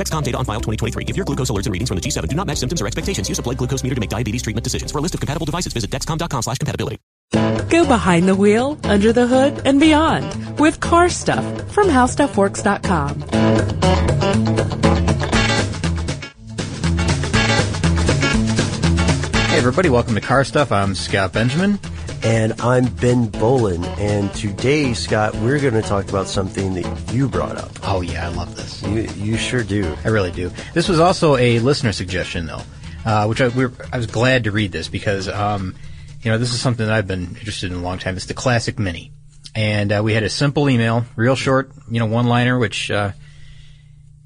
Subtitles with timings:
[0.00, 1.04] Dexcom data on file 2023.
[1.08, 3.28] If your glucose alerts and readings from the G7 do not match symptoms or expectations,
[3.28, 4.90] use a blood glucose meter to make diabetes treatment decisions.
[4.90, 6.96] For a list of compatible devices, visit dexcom.com slash compatibility.
[7.68, 13.20] Go behind the wheel, under the hood, and beyond with car stuff from howstuffworks.com.
[19.50, 20.72] Hey everybody, welcome to Car Stuff.
[20.72, 21.78] I'm Scott Benjamin.
[22.22, 23.82] And I'm Ben Bowlin.
[23.82, 27.70] And today, Scott, we're going to talk about something that you brought up.
[27.82, 28.82] Oh yeah, I love this.
[28.82, 29.96] You, you sure do.
[30.04, 30.50] I really do.
[30.74, 32.60] This was also a listener suggestion though,
[33.06, 35.74] uh, which I, we were, I was glad to read this because, um,
[36.20, 38.16] you know, this is something that I've been interested in a long time.
[38.16, 39.12] It's the classic Mini.
[39.54, 43.12] And uh, we had a simple email, real short, you know, one-liner, which uh,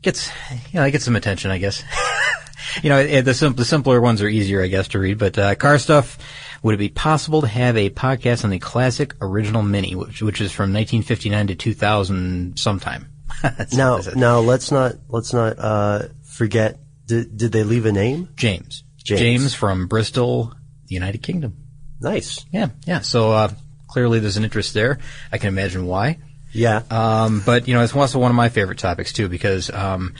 [0.03, 0.31] gets,
[0.73, 1.83] you know, gets some attention, I guess.
[2.83, 5.19] you know, the, sim- the simpler ones are easier, I guess, to read.
[5.19, 6.19] But uh, car stuff.
[6.63, 10.41] Would it be possible to have a podcast on the classic original Mini, which, which
[10.41, 13.09] is from 1959 to 2000 sometime?
[13.75, 16.79] Now, now let's not let's not uh, forget.
[17.05, 18.31] Did, did they leave a name?
[18.37, 18.85] James.
[19.05, 19.55] James.
[19.55, 20.55] from Bristol,
[20.89, 21.57] United Kingdom.
[22.01, 22.45] Nice.
[22.51, 23.01] Yeah, yeah.
[23.01, 23.53] So uh,
[23.89, 24.99] clearly there's an interest there.
[25.31, 26.19] I can imagine why.
[26.53, 26.83] Yeah.
[26.91, 30.15] Um, but you know, it's also one of my favorite topics too because um,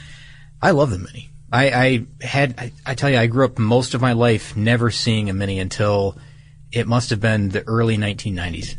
[0.61, 1.29] I love the Mini.
[1.51, 4.91] I, I had, I, I tell you, I grew up most of my life never
[4.91, 6.17] seeing a Mini until
[6.71, 8.75] it must have been the early 1990s.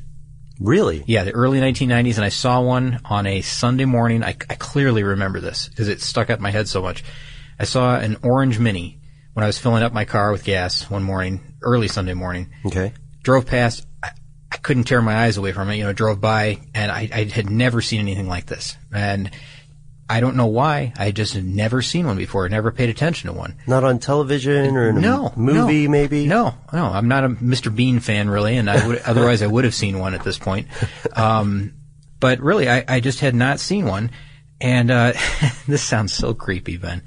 [0.60, 1.04] really?
[1.06, 4.22] Yeah, the early 1990s, and I saw one on a Sunday morning.
[4.24, 7.04] I, I clearly remember this because it stuck out in my head so much.
[7.58, 9.00] I saw an orange Mini
[9.32, 12.50] when I was filling up my car with gas one morning, early Sunday morning.
[12.64, 12.92] Okay.
[13.22, 13.86] Drove past.
[14.02, 14.10] I,
[14.50, 15.76] I couldn't tear my eyes away from it.
[15.76, 18.76] You know, drove by, and I, I had never seen anything like this.
[18.92, 19.30] And
[20.08, 20.92] I don't know why.
[20.96, 22.48] I just had never seen one before.
[22.48, 23.56] Never paid attention to one.
[23.66, 25.90] Not on television or in a No, m- movie, no.
[25.90, 26.26] maybe.
[26.28, 27.74] No, no, I'm not a Mr.
[27.74, 30.68] Bean fan really, and I would otherwise I would have seen one at this point.
[31.14, 31.74] Um,
[32.20, 34.10] but really, I, I just had not seen one,
[34.60, 35.12] and uh,
[35.66, 37.02] this sounds so creepy, Ben.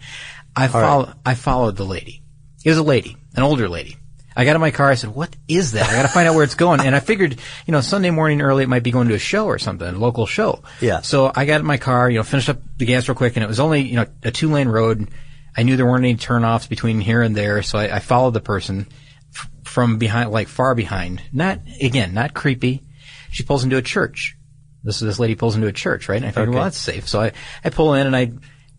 [0.55, 2.21] I follow, I followed the lady.
[2.65, 3.95] It was a lady, an older lady.
[4.35, 4.89] I got in my car.
[4.89, 5.89] I said, "What is that?
[5.89, 8.41] I got to find out where it's going." And I figured, you know, Sunday morning
[8.41, 10.63] early, it might be going to a show or something, a local show.
[10.81, 11.01] Yeah.
[11.01, 13.43] So I got in my car, you know, finished up the gas real quick, and
[13.43, 15.09] it was only, you know, a two lane road.
[15.57, 18.39] I knew there weren't any turnoffs between here and there, so I, I followed the
[18.39, 18.87] person
[19.35, 21.21] f- from behind, like far behind.
[21.33, 22.83] Not again, not creepy.
[23.31, 24.37] She pulls into a church.
[24.83, 26.15] This this lady pulls into a church, right?
[26.17, 26.55] And I figured, Okay.
[26.55, 27.09] well, that's safe.
[27.09, 27.31] So I,
[27.65, 28.31] I pull in and I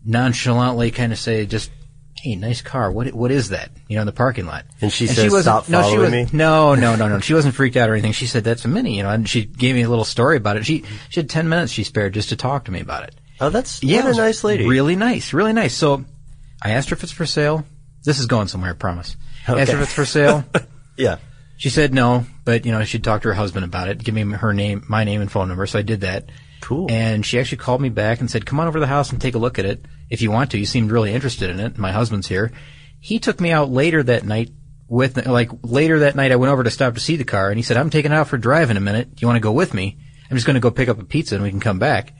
[0.03, 1.71] nonchalantly kind of say, just,
[2.21, 2.91] hey, nice car.
[2.91, 3.71] What what is that?
[3.87, 4.65] You know, in the parking lot.
[4.79, 7.19] And she says, wasn't- "Stop no, she following was, me." No, no, no, no.
[7.19, 8.11] She wasn't freaked out or anything.
[8.11, 10.57] She said that's a mini, you know, and she gave me a little story about
[10.57, 10.65] it.
[10.65, 13.15] She she had ten minutes she spared just to talk to me about it.
[13.39, 14.67] Oh, that's Yeah, what a nice lady.
[14.67, 15.73] Really nice, really nice.
[15.73, 16.05] So
[16.61, 17.65] I asked her if it's for sale.
[18.03, 19.15] This is going somewhere, I promise.
[19.47, 20.43] I asked her if it's for sale.
[20.97, 21.17] Yeah.
[21.57, 24.03] She said no, but you know she'd talk to her husband about it.
[24.03, 25.65] Give me her name, my name, and phone number.
[25.65, 26.25] So I did that.
[26.59, 26.91] Cool.
[26.91, 29.19] And she actually called me back and said, "Come on over to the house and
[29.21, 30.59] take a look at it if you want to.
[30.59, 31.77] You seemed really interested in it.
[31.77, 32.51] My husband's here."
[32.99, 34.51] He took me out later that night.
[34.87, 37.57] With like later that night, I went over to stop to see the car, and
[37.57, 39.15] he said, "I'm taking it out for a drive in a minute.
[39.15, 39.97] Do you want to go with me?
[40.29, 42.13] I'm just going to go pick up a pizza, and we can come back."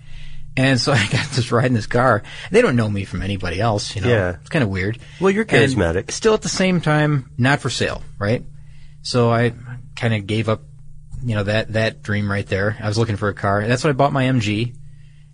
[0.57, 2.23] And so I got to ride in this car.
[2.49, 4.09] They don't know me from anybody else, you know.
[4.09, 4.37] Yeah.
[4.39, 4.99] It's kind of weird.
[5.19, 6.11] Well, you're And charismatic.
[6.11, 8.43] still at the same time, not for sale, right?
[9.01, 9.53] So I
[9.95, 10.61] kind of gave up,
[11.23, 12.77] you know, that, that dream right there.
[12.81, 13.59] I was looking for a car.
[13.59, 14.75] And that's when I bought my MG.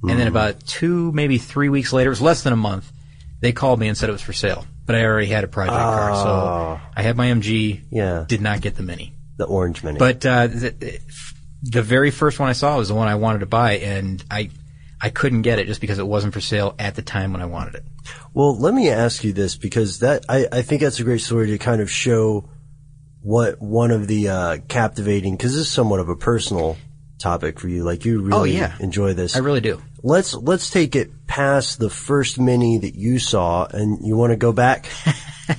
[0.04, 2.92] And then about two, maybe three weeks later, it was less than a month,
[3.42, 4.66] they called me and said it was for sale.
[4.86, 7.82] but I already had a project car, so I had my MG.
[7.92, 8.26] Yeah.
[8.28, 10.00] Did not get the Mini, The orange mini.
[10.00, 11.00] but uh, the,
[11.64, 14.50] the very first one I saw was the one I wanted to buy, and I
[15.02, 17.46] I couldn't get it just because it wasn't for sale at the time when I
[17.46, 17.84] wanted it.
[18.34, 21.48] Well, let me ask you this because that I, I think that's a great story
[21.48, 22.50] to kind of show
[23.22, 26.78] what one of the uh, captivating because this is somewhat of a personal
[27.20, 27.84] topic for you.
[27.84, 28.76] Like you really Oh, yeah.
[28.80, 29.36] enjoy this.
[29.36, 29.82] I really do.
[30.04, 34.38] Let's let's take it past the first mini that you saw, and you want to
[34.38, 34.90] go back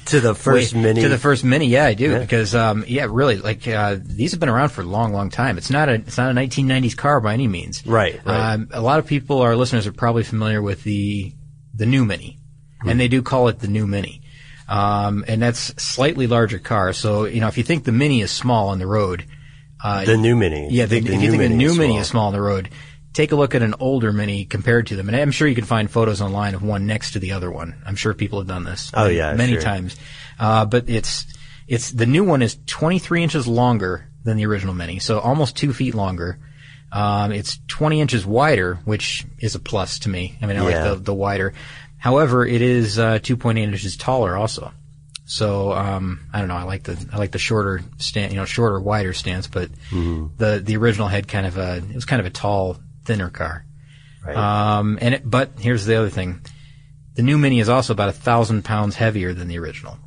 [0.07, 1.01] to the first Wait, mini.
[1.03, 1.67] to the first mini.
[1.67, 2.19] Yeah, I do Yeah.
[2.21, 5.59] because um, yeah, really, like uh, these have been around for a long, long time.
[5.59, 7.87] It's not a it's not a 1990s car by any means.
[7.87, 8.53] Right, right.
[8.55, 11.33] Um, a lot of people, our listeners, are probably familiar with the
[11.75, 12.39] the new mini,
[12.87, 14.23] and they do call it the new mini.
[14.69, 16.93] Um, and that's slightly larger car.
[16.93, 19.25] So you know, if you think the mini is small on the road,
[19.83, 20.69] uh, the new mini.
[20.71, 22.01] yeah, the, the if you think the new mini small.
[22.01, 22.69] is small on the road,
[23.19, 25.09] take a look at an older mini compared to them.
[25.09, 27.75] And I'm sure you can find photos online of one next to the other one.
[27.85, 28.91] I'm sure people have done this.
[28.95, 29.63] Oh, yeah, many sure.
[29.63, 29.97] times.
[30.39, 31.27] Uh, but it's
[31.67, 35.73] it's the new one is 23 inches longer than the original mini, so almost two
[35.73, 36.39] feet longer.
[36.93, 40.39] Um, it's 20 inches wider, which is a plus to me.
[40.41, 40.83] I mean, I Yeah.
[40.85, 41.53] like the the wider.
[41.99, 44.73] However, it is uh, 2.8 inches taller also.
[45.27, 46.57] So um, I don't know.
[46.57, 49.47] I like the I like the shorter stand, you know, shorter, wider stance.
[49.49, 50.37] But Mm-hmm.
[50.39, 53.65] the the original had kind of a it was kind of a tall, thinner car.
[54.25, 54.37] Right.
[54.37, 56.41] Um, and it, but here's the other thing:
[57.15, 59.99] the new Mini is also about a thousand pounds heavier than the original.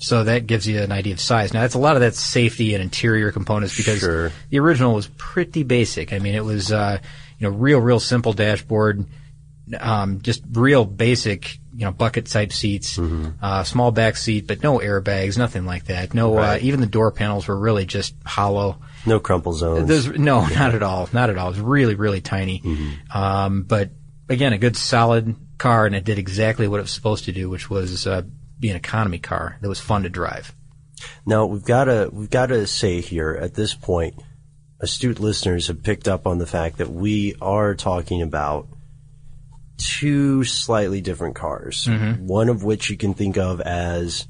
[0.00, 1.52] So that gives you an idea of size.
[1.52, 4.30] Now, that's a lot of that safety and interior components because Sure.
[4.50, 6.12] the original was pretty basic.
[6.12, 6.98] I mean, it was uh,
[7.38, 9.04] you know real, real simple dashboard,
[9.80, 14.78] um, just real basic, you know, bucket type seats, uh, small back seat, but no
[14.78, 16.14] airbags, nothing like that.
[16.14, 16.56] No, Right.
[16.62, 18.78] uh, even the door panels were really just hollow.
[19.06, 19.88] No crumple zones.
[19.88, 21.50] There's no, not at all, not at all.
[21.50, 22.62] It's really, really tiny.
[23.12, 23.90] Um, but
[24.28, 27.48] again, a good solid car, and it did exactly what it was supposed to do,
[27.48, 28.22] which was uh,
[28.58, 30.54] be an economy car that was fun to drive.
[31.24, 34.14] Now we've got to we've got to say here at this point,
[34.80, 38.68] astute listeners have picked up on the fact that we are talking about
[39.76, 41.86] two slightly different cars.
[41.86, 42.26] Mm-hmm.
[42.26, 44.26] One of which you can think of as.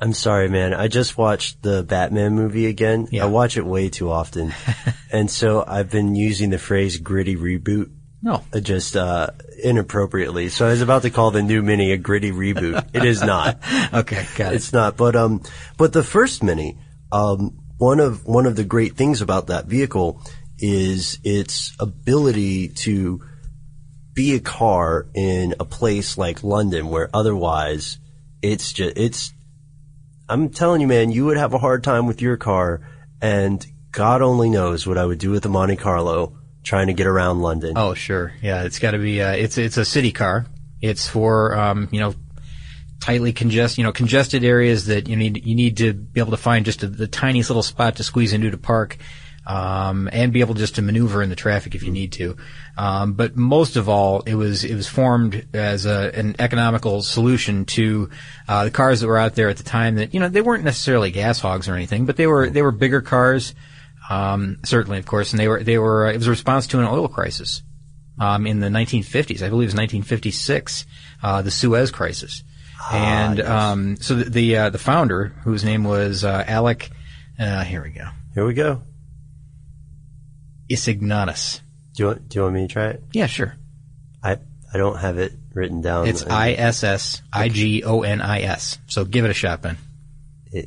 [0.00, 0.72] I'm sorry, man.
[0.72, 3.08] I just watched the Batman movie again.
[3.10, 3.24] Yeah.
[3.24, 4.54] I watch it way too often,
[5.12, 7.90] and so I've been using the phrase "gritty reboot."
[8.22, 9.30] No, uh, just uh,
[9.62, 10.48] inappropriately.
[10.50, 12.88] So I was about to call the new Mini a gritty reboot.
[12.92, 13.58] It is not.
[13.94, 14.56] okay, got it.
[14.56, 14.96] It's not.
[14.96, 15.42] But um,
[15.76, 16.78] but the first Mini,
[17.12, 20.22] um, one of one of the great things about that vehicle
[20.58, 23.22] is its ability to
[24.12, 27.98] be a car in a place like London, where otherwise
[28.42, 29.32] it's just it's.
[30.30, 32.80] I'm telling you, man, you would have a hard time with your car,
[33.20, 37.08] and God only knows what I would do with the Monte Carlo trying to get
[37.08, 37.72] around London.
[37.76, 38.32] Oh, sure.
[38.40, 39.20] Yeah, it's got to be.
[39.20, 40.46] Uh, it's it's a city car.
[40.80, 42.14] It's for um, you know
[43.00, 46.36] tightly congested, you know, congested areas that you need you need to be able to
[46.36, 48.98] find just a, the tiniest little spot to squeeze into to park,
[49.50, 52.36] um, and be able just to maneuver in the traffic if you need to.
[52.78, 57.64] Um, but most of all, it was it was formed as a, an economical solution
[57.66, 58.10] to
[58.46, 59.96] uh, the cars that were out there at the time.
[59.96, 62.70] That you know they weren't necessarily gas hogs or anything, but they were they were
[62.70, 63.54] bigger cars.
[64.08, 66.06] Um, certainly, of course, and they were they were.
[66.06, 67.62] Uh, it was a response to an oil crisis
[68.20, 69.42] um, in the 1950s.
[69.42, 70.86] I believe it was 1956,
[71.24, 72.44] uh, the Suez Crisis,
[72.92, 76.90] and um, so the the, uh, the founder, whose name was uh, Alec,
[77.36, 78.82] uh, here we go, Here we go.
[80.70, 81.60] Isignatus.
[81.94, 83.02] Do you want, do you want me to try it?
[83.12, 83.56] Yeah, sure.
[84.22, 84.38] I
[84.72, 86.06] I don't have it written down.
[86.06, 88.78] It's I S S I G O N I S.
[88.86, 89.76] So give it a shot, Ben.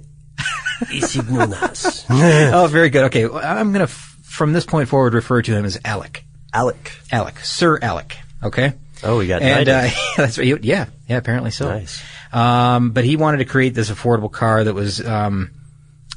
[0.86, 2.06] Issigonis.
[2.54, 3.06] oh, very good.
[3.06, 6.26] Okay, well, I'm gonna f- from this point forward refer to him as Alec.
[6.54, 6.92] Alec.
[7.12, 8.18] Alec, Sir Alec.
[8.44, 8.74] Okay.
[9.04, 10.64] Oh, we got and uh, that's right.
[10.64, 11.18] Yeah, yeah.
[11.18, 11.70] Apparently so.
[11.70, 12.04] Nice.
[12.32, 15.52] Um, but he wanted to create this affordable car that was, um,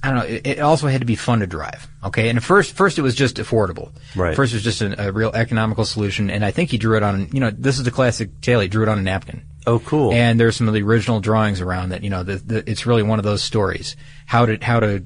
[0.02, 0.24] I don't know.
[0.24, 1.88] It, it also had to be fun to drive.
[2.04, 2.28] Okay.
[2.28, 3.92] And at first, first it was just affordable.
[4.14, 4.36] Right.
[4.36, 6.30] First it was just a, a real economical solution.
[6.30, 7.30] And I think he drew it on.
[7.32, 8.60] You know, this is the classic tale.
[8.60, 9.42] He drew it on a napkin.
[9.66, 10.12] Oh, cool.
[10.12, 12.04] And there's some of the original drawings around that.
[12.04, 13.96] You know, the, the, it's really one of those stories.
[14.26, 15.02] How to how to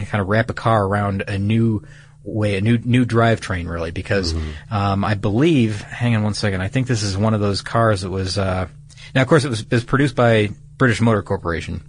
[0.00, 1.86] kind of wrap a car around a new
[2.24, 3.90] way, a new new drivetrain, really.
[3.90, 4.34] Because
[4.70, 8.02] um, I believe, hang on one second, I think this is one of those cars
[8.02, 8.36] that was.
[8.36, 8.68] Uh,
[9.14, 11.82] now, of course, it was, it was produced by British Motor Corporation.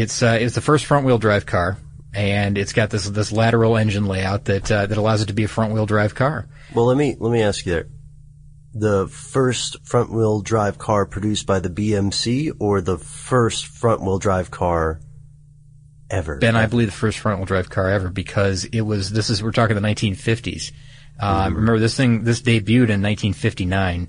[0.00, 1.76] It's uh, it's the first front wheel drive car,
[2.14, 5.44] and it's got this this lateral engine layout that uh, that allows it to be
[5.44, 6.48] a front wheel drive car.
[6.72, 7.88] well, let me let me ask you there.
[8.74, 14.18] The first front wheel drive car produced by the BMC, or the first front wheel
[14.18, 15.00] drive car
[16.10, 16.36] ever?
[16.36, 19.10] Ben, I believe the first front wheel drive car ever because it was.
[19.10, 20.70] This is we're talking the 1950s.
[21.20, 22.22] Um, Remember this thing?
[22.22, 24.08] This debuted in 1959.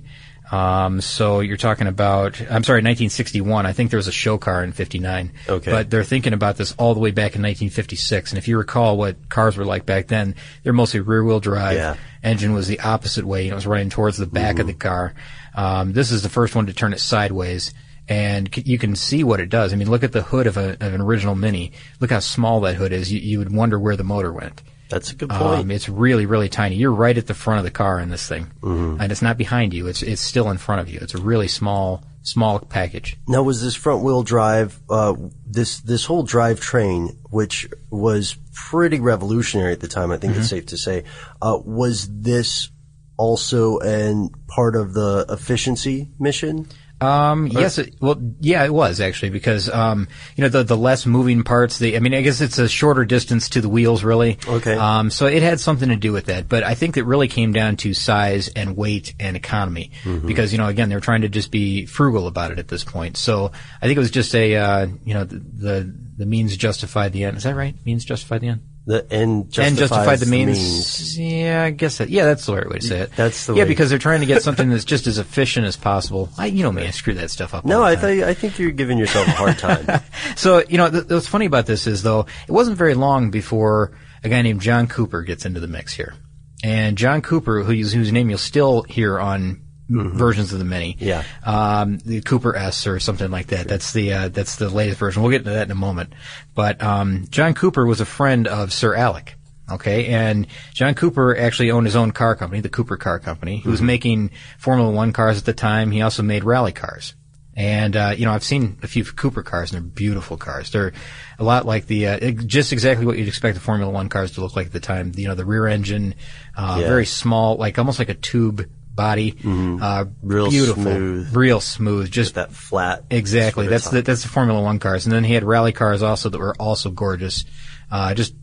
[0.52, 3.66] Um, so you're talking about, I'm sorry, 1961.
[3.66, 5.32] I think there was a show car in 59.
[5.48, 5.72] Okay.
[5.72, 8.32] But they're thinking about this all the way back in 1956.
[8.32, 11.76] And if you recall what cars were like back then, they're mostly rear wheel drive.
[11.78, 11.96] Yeah.
[12.24, 13.44] Engine was the opposite way.
[13.44, 15.14] You know, it was running towards the back of the car.
[15.56, 17.74] Um, this is the first one to turn it sideways.
[18.08, 19.72] And c- you can see what it does.
[19.72, 21.74] I mean, look at the hood of, a, of an original Mini.
[22.00, 23.12] Look how small that hood is.
[23.12, 24.64] You, you would wonder where the motor went.
[24.90, 25.62] That's a good point.
[25.62, 26.76] Um, it's really, really tiny.
[26.76, 29.02] You're right at the front of the car in this thing, Mm-hmm.
[29.02, 29.88] and it's not behind you.
[29.88, 31.00] It's it's still in front of you.
[31.02, 33.16] It's a really small, small package.
[33.28, 35.14] Now, was this front wheel drive, uh,
[35.46, 40.42] this, this whole drive train, which was pretty revolutionary at the time, I think Mm-hmm.
[40.42, 41.04] it's safe to say,
[41.42, 42.70] uh, was this
[43.18, 46.68] also an part of the efficiency mission?
[47.02, 51.06] Um, yes, it, well, yeah, it was actually because um, you know the the less
[51.06, 51.80] moving parts.
[51.80, 54.38] The I mean, I guess it's a shorter distance to the wheels, really.
[54.48, 54.76] Okay.
[54.76, 57.54] Um, so it had something to do with that, but I think it really came
[57.54, 59.92] down to size and weight and economy
[60.26, 63.18] because you know again they're trying to just be frugal about it at this point.
[63.18, 63.52] So
[63.82, 67.24] I think it was just a uh, you know the, the the means justified the
[67.24, 67.38] end.
[67.38, 67.76] Is that right?
[67.86, 68.62] Means justified the end.
[68.90, 70.58] The end justifies and justify the means.
[70.58, 71.20] means.
[71.20, 72.10] Yeah, I guess that.
[72.10, 73.12] Yeah, that's the right way to say it.
[73.16, 75.78] That's the yeah, way- because they're trying to get something that's just as efficient as
[75.78, 76.28] possible.
[76.40, 77.66] I, you know me, I screw that stuff up.
[77.66, 80.02] No, I think I think you're giving yourself a hard time.
[80.36, 83.96] So you know, th- what's funny about this is though, it wasn't very long before
[84.24, 86.16] a guy named John Cooper gets into the mix here,
[86.64, 91.24] and John Cooper, whose name you'll still hear on versions of the Mini, Yeah.
[91.44, 93.68] um, the Cooper S or something like that.
[93.68, 95.22] That's the uh, that's the latest version.
[95.24, 96.14] We'll get into that in a moment.
[96.56, 99.36] But um, John Cooper was a friend of Sir Alec.
[99.72, 103.58] Okay, and John Cooper actually owned his own car company, the Cooper Car Company.
[103.58, 105.92] He was making Formula One cars at the time.
[105.92, 107.14] He also made rally cars.
[107.56, 110.72] And uh, you know, I've seen a few Cooper cars, and they're beautiful cars.
[110.72, 110.94] They're
[111.38, 114.42] a lot like the uh, just exactly what you'd expect the Formula One cars to
[114.42, 115.12] look like at the time.
[115.16, 116.16] You know, the rear engine,
[116.58, 116.88] uh, Yeah.
[116.88, 118.66] very small, like almost like a tube
[119.00, 121.36] body, uh, Real beautiful, smooth.
[121.36, 122.12] real smooth.
[122.12, 123.06] Just that flat.
[123.10, 123.68] exactly.
[123.68, 123.94] That's top.
[123.94, 126.56] the that's the Formula One cars, and then he had rally cars also that were
[126.60, 127.46] also gorgeous.
[127.90, 128.34] Uh, just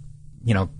[0.44, 0.70] you know,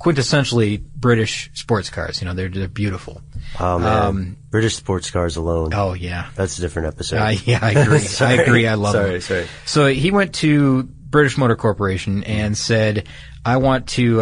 [0.00, 2.20] quintessentially British sports cars.
[2.20, 3.22] You know, they're they're beautiful.
[3.58, 5.72] Oh man, um, British sports cars alone.
[5.74, 7.16] Oh yeah, That's a different episode.
[7.16, 8.00] uh, yeah, I agree.
[8.20, 8.66] I agree.
[8.66, 9.22] I love Sorry, it.
[9.22, 9.46] sorry.
[9.64, 13.08] So he went to British Motor Corporation and said,
[13.44, 14.20] "I want to."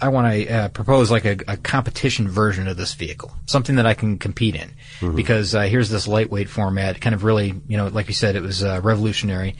[0.00, 3.86] I want to uh, propose like a, a competition version of this vehicle, something that
[3.86, 5.16] I can compete in, Mm-hmm.
[5.16, 8.42] because uh, here's this lightweight format, kind of really, you know, like you said, it
[8.42, 9.54] was uh, revolutionary,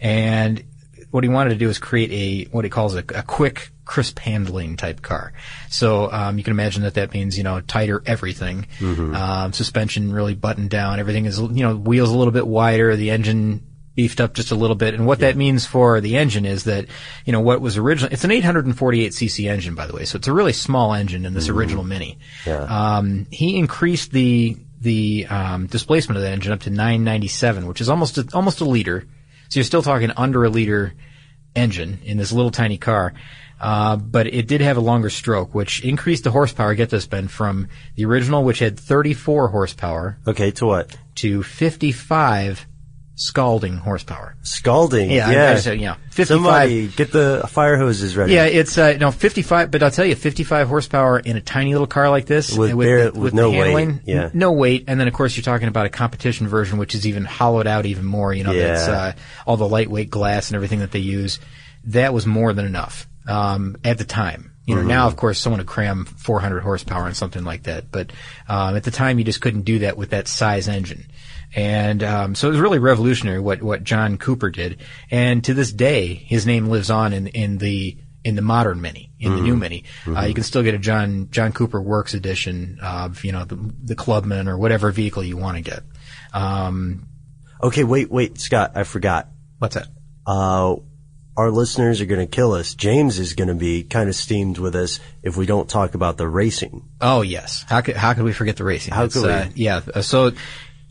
[0.00, 0.62] and
[1.10, 4.18] what he wanted to do is create a what he calls a, a quick, crisp
[4.18, 5.32] handling type car.
[5.70, 8.66] So um, you can imagine that that means you know tighter everything,
[9.14, 13.10] um, suspension really buttoned down, everything is you know wheels a little bit wider, the
[13.10, 13.62] engine
[13.94, 14.94] beefed up just a little bit.
[14.94, 16.86] And what that means for the engine is that,
[17.24, 20.04] you know, what was originally, it's an 848 cc engine, by the way.
[20.04, 22.18] So it's a really small engine in this original Mini.
[22.44, 22.62] Yeah.
[22.64, 27.88] Um, he increased the, the, um, displacement of the engine up to 997, which is
[27.88, 29.06] almost, a, almost a liter.
[29.48, 30.94] So you're still talking under a liter
[31.54, 33.14] engine in this little tiny car.
[33.60, 37.28] Uh, but it did have a longer stroke, which increased the horsepower, get this, Ben,
[37.28, 40.96] from the original, which had 34 horsepower, Okay, to what?
[41.14, 42.66] to 55
[43.16, 44.36] scalding horsepower.
[44.42, 45.10] Scalding.
[45.10, 45.56] Yeah, yeah.
[45.56, 45.94] say, yeah.
[46.10, 46.26] 55.
[46.26, 48.32] Somebody get the fire hoses ready.
[48.34, 51.86] Yeah, it's uh, no 55, but I'll tell you, 55 horsepower in a tiny little
[51.86, 54.24] car like this With uh, bare- with the no weight, handling, yeah.
[54.24, 57.06] n- no weight, and then of course you're talking about a competition version, which is
[57.06, 58.32] even hollowed out even more.
[58.34, 58.68] You know, Yeah.
[58.68, 59.12] that's uh,
[59.46, 61.38] all the lightweight glass and everything that they use.
[61.88, 64.50] That was more than enough um, at the time.
[64.66, 64.88] You know, Mm-hmm.
[64.88, 68.12] now of course someone would cram 400 horsepower on something like that, but
[68.48, 71.04] um, at the time you just couldn't do that with that size engine.
[71.54, 74.80] And um, so it was really revolutionary what what John Cooper did.
[75.10, 79.12] And to this day, his name lives on in in the in the modern Mini,
[79.20, 79.84] in the new Mini.
[80.06, 83.56] Uh, you can still get a John John Cooper Works edition of you know the,
[83.84, 85.82] the Clubman or whatever vehicle you want to get.
[86.32, 87.06] Um,
[87.62, 89.28] Okay, wait, wait, Scott, I forgot.
[89.58, 89.86] what's that?
[90.26, 90.76] Uh,
[91.36, 92.74] our listeners are going to kill us.
[92.74, 96.16] James is going to be kind of steamed with us if we don't talk about
[96.16, 96.86] the racing.
[97.00, 97.64] Oh yes.
[97.68, 98.92] How could how could we forget the racing?
[98.92, 99.30] How It's, could we?
[99.32, 99.80] Uh, yeah.
[99.94, 100.32] uh, So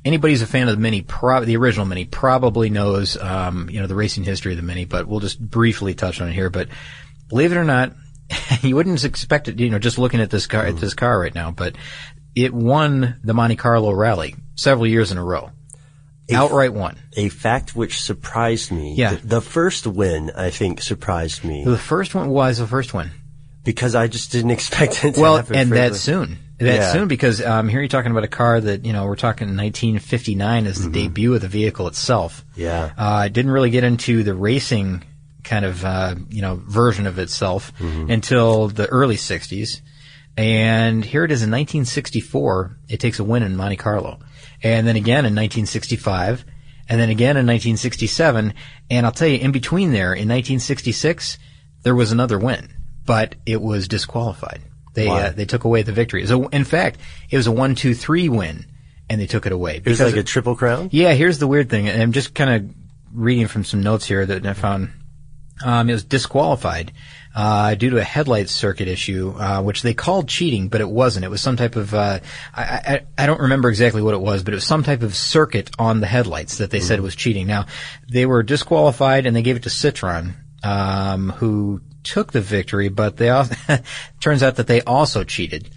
[0.05, 3.79] anybody who's a fan of the Mini, prob- the original Mini, probably knows um, you
[3.81, 4.85] know the racing history of the Mini.
[4.85, 6.49] But we'll just briefly touch on it here.
[6.49, 6.69] But
[7.29, 7.93] believe it or not,
[8.61, 9.59] you wouldn't expect it.
[9.59, 11.75] You know, just looking at this car at this car right now, but
[12.35, 15.51] it won the Monte Carlo Rally several years in a row.
[16.33, 16.97] Outright won.
[17.17, 18.93] A fact which surprised me.
[18.95, 19.15] Yeah.
[19.15, 23.11] The, the first win, I think, surprised me The first one was the first one.
[23.63, 25.55] because I just didn't expect it to well, happen.
[25.57, 26.37] and that soon.
[26.63, 26.91] That Yeah.
[26.93, 30.65] soon because um, here you're talking about a car that you know we're talking 1959
[30.67, 32.43] as the debut of the vehicle itself.
[32.51, 32.61] Mm-hmm.
[32.61, 32.91] Yeah.
[32.97, 35.03] uh, it didn't really get into the racing
[35.43, 38.09] kind of uh, you know version of itself Mm-hmm.
[38.11, 39.81] until the early 60s,
[40.37, 42.77] and here it is in 1964.
[42.89, 44.19] It takes a win in Monte Carlo,
[44.63, 46.45] and then again in 1965,
[46.89, 48.53] and then again in 1967.
[48.89, 51.37] And I'll tell you, in between there, in 1966,
[51.83, 52.73] there was another win,
[53.05, 54.61] but it was disqualified.
[54.93, 56.25] They uh, they took away the victory.
[56.27, 58.65] So in fact, it was a one two three win,
[59.09, 59.77] and they took it away.
[59.77, 60.89] It was like a triple crown.
[60.91, 62.75] yeah, here's the weird thing, and I'm just kind of
[63.13, 64.91] reading from some notes here that I found.
[65.63, 66.91] Um, it was disqualified
[67.35, 71.23] uh, due to a headlight circuit issue, uh, which they called cheating, but it wasn't.
[71.25, 72.19] It was some type of uh,
[72.53, 75.15] I, I I don't remember exactly what it was, but it was some type of
[75.15, 77.47] circuit on the headlights that they said was cheating.
[77.47, 77.65] Now
[78.09, 80.33] they were disqualified, and they gave it to Citroën,
[80.63, 83.55] um, who took the victory, but they also
[84.19, 85.69] turns out that they also cheated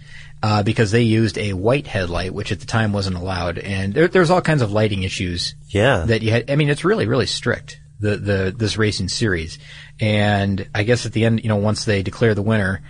[0.43, 4.07] uh, because they used a white headlight, which at the time wasn't allowed, and there,
[4.07, 5.55] there's all kinds of lighting issues.
[5.69, 6.05] Yeah.
[6.07, 6.49] that you had.
[6.49, 9.57] I mean, it's really really strict the the this racing series,
[9.99, 12.81] and I guess at the end, you know, once they declare the winner,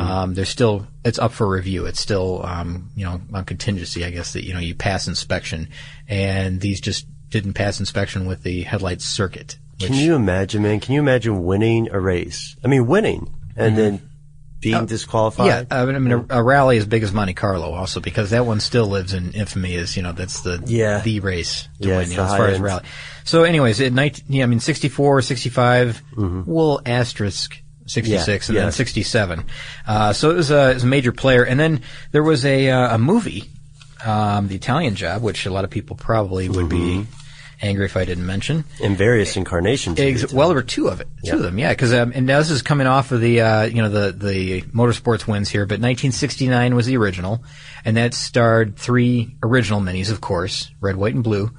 [0.00, 1.86] um, there's still it's up for review.
[1.86, 4.04] It's still um, you know on contingency.
[4.04, 5.68] I guess that you know you pass inspection,
[6.08, 9.58] and these just didn't pass inspection with the headlight circuit.
[9.82, 10.80] Which, Can you imagine, man?
[10.80, 12.56] Can you imagine winning a race?
[12.64, 14.08] I mean, winning and then
[14.60, 15.68] being disqualified.
[15.68, 15.72] Mm-hmm.
[15.90, 18.60] Yeah, I mean, a, a rally as big as Monte Carlo, also because that one
[18.60, 21.00] still lives in infamy as you know that's the Yeah.
[21.00, 22.84] the race to Yeah, win you know, as far high as rally.
[23.24, 26.42] So, anyways, at night, yeah, I mean, 64, 65, Mm-hmm.
[26.46, 27.58] we'll asterisk.
[27.86, 29.44] 66 Yeah, and then 67.
[29.86, 31.44] Uh, so it was, a, it was a major player.
[31.44, 33.50] And then there was a, uh, a movie,
[34.04, 37.12] um, The Italian Job, which a lot of people probably would be Mm-hmm.
[37.62, 38.64] Angry if I didn't mention.
[38.80, 39.98] in various incarnations.
[39.98, 41.70] Ex- well, there were two of it, two of them, yeah.
[41.70, 44.62] Because um, and now this is coming off of the uh, you know the the
[44.62, 47.44] motorsports wins here, but 1969 was the original,
[47.84, 51.50] and that starred three original minis, of course, red, white, and blue,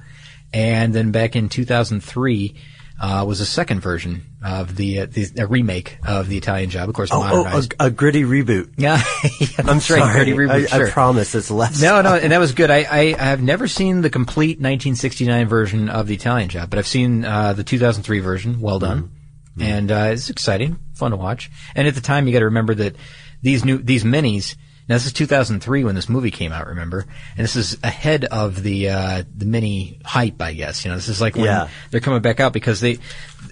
[0.52, 2.54] and then back in 2003
[3.00, 6.88] uh, was a second version of the, uh, the a remake of the Italian Job,
[6.88, 8.72] of course, oh, oh, a, a gritty reboot.
[8.76, 9.02] yeah,
[9.40, 10.00] yeah, I'm sorry.
[10.00, 10.86] right, gritty reboot, I, sure.
[10.86, 11.82] I promise it's less.
[11.82, 12.70] No, no, and that was good.
[12.70, 16.78] I, I, I have never seen the complete 1969 version of the Italian Job, but
[16.78, 18.60] I've seen uh, the 2003 version.
[18.60, 19.10] Well done,
[19.58, 21.50] and uh, it's exciting, fun to watch.
[21.74, 22.96] And at the time, you got to remember that
[23.42, 24.56] these new these minis.
[24.88, 26.66] Now this is 2003 when this movie came out.
[26.66, 30.84] Remember, and this is ahead of the uh, the mini hype, I guess.
[30.84, 31.68] You know, this is like when Yeah.
[31.90, 32.98] they're coming back out because they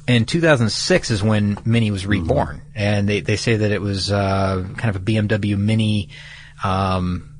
[0.06, 2.68] in 2006 is when Mini was reborn, Mm-hmm.
[2.74, 6.10] and they they say that it was uh, kind of a BMW Mini.
[6.62, 7.31] Um,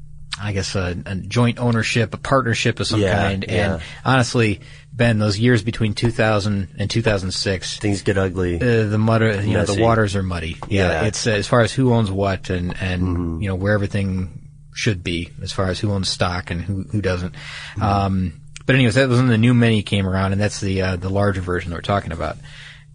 [0.42, 3.44] I guess a, a joint ownership, a partnership of some Yeah, kind.
[3.48, 3.74] yeah.
[3.74, 4.60] And honestly,
[4.92, 8.56] Ben, those years between 2000 and 2006, Things get ugly.
[8.56, 10.56] uh, the mud, you know, the waters are muddy.
[10.68, 11.04] Yeah, Yeah.
[11.06, 14.40] it's uh, as far as who owns what and and you know where everything
[14.74, 17.34] should be as far as who owns stock and who who doesn't.
[17.80, 20.96] Um, but anyways, that was when the new Mini came around, and that's the uh,
[20.96, 22.36] the larger version that we're talking about.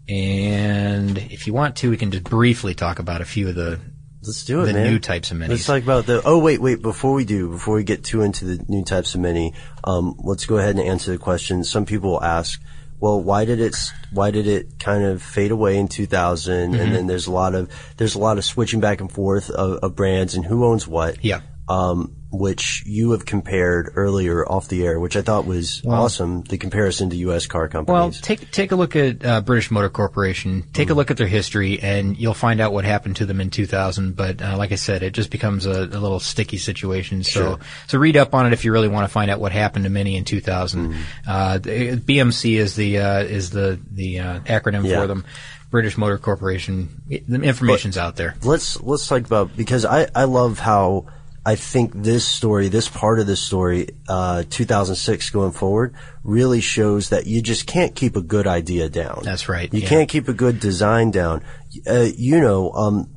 [0.10, 3.80] And if you want to, we can just briefly talk about a few of the
[4.22, 4.92] Let's do it, the man.
[4.92, 5.50] new types of minis.
[5.50, 6.22] Let's talk about the.
[6.26, 6.82] Oh wait, wait.
[6.82, 9.54] Before we do, before we get too into the new types of mini,
[9.84, 11.64] um, let's go ahead and answer the question.
[11.64, 12.60] Some people ask,
[13.00, 13.76] well, why did it?
[14.12, 16.72] Why did it kind of fade away in 2000?
[16.74, 16.82] Mm-hmm.
[16.82, 19.78] And then there's a lot of there's a lot of switching back and forth of,
[19.78, 21.24] of brands and who owns what.
[21.24, 21.42] Yeah.
[21.70, 26.42] Um, which you have compared earlier off the air, which I thought was awesome.
[26.44, 27.46] The comparison to U.S.
[27.48, 27.94] car companies.
[27.94, 30.63] Well, take take a look at uh, British Motor Corporation.
[30.74, 33.50] Take a look at their history, and you'll find out what happened to them in
[33.50, 34.16] 2000.
[34.16, 37.24] But uh, like I said, it just becomes a, a little sticky situation.
[37.24, 39.86] So so read up on it if you really want to find out what happened
[39.86, 40.96] to Mini in 2000.
[41.26, 45.02] Uh, BMC is the uh, is the the uh, acronym Yeah.
[45.02, 45.26] for them.
[45.70, 47.02] British Motor Corporation.
[47.10, 48.36] The information's out there.
[48.44, 51.08] let's let's talk about because I I love how
[51.48, 57.08] I think this story, this part of this story, uh, 2006 going forward, really shows
[57.12, 59.22] that you just can't keep a good idea down.
[59.24, 59.88] That's right, You yeah.
[59.88, 61.46] can't keep a good design down.
[61.90, 63.16] Uh, you know, um,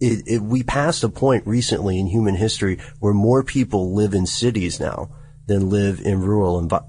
[0.00, 4.24] it, it, we passed a point recently in human history where more people live in
[4.24, 5.10] cities now
[5.48, 6.86] than live in rural envi-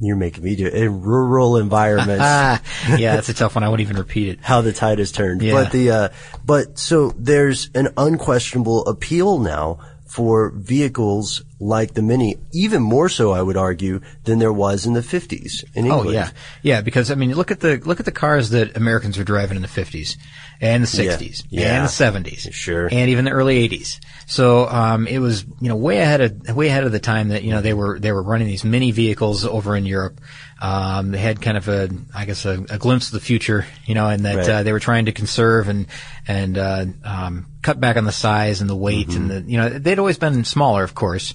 [0.00, 0.74] You're making me do it.
[0.74, 2.62] In rural environments Ah,
[2.98, 3.64] yeah, that's a tough one.
[3.64, 4.38] I won't even repeat it.
[4.40, 5.42] how the tide has turned.
[5.42, 5.54] Yeah.
[5.54, 6.08] But the uh,
[6.44, 13.32] but so there's an unquestionable appeal now for vehicles like the Mini, even more so,
[13.32, 16.08] I would argue, than there was in the 50s in England.
[16.08, 16.30] Oh yeah,
[16.62, 16.80] yeah.
[16.80, 19.62] Because I mean, look at the look at the cars that Americans were driving in
[19.62, 20.16] the fifties
[20.60, 21.76] and the Yeah, sixties yeah.
[21.76, 22.88] and the seventies, Sure.
[22.90, 24.00] and even the early eighties.
[24.30, 27.44] So um, it was you know way ahead of way ahead of the time that
[27.44, 30.20] you know they were they were running these mini vehicles over in Europe.
[30.60, 33.94] Um, they had kind of a I guess a, a glimpse of the future, you
[33.94, 34.48] know, and that Right.
[34.50, 35.86] uh, they were trying to conserve and
[36.26, 39.70] and uh, um, cut back on the size and the weight and the you know
[39.70, 41.34] they'd always been smaller, of course,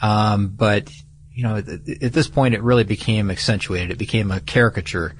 [0.00, 0.90] um, but
[1.34, 3.92] you know, at, at this point, it really became accentuated.
[3.92, 5.14] It became a caricature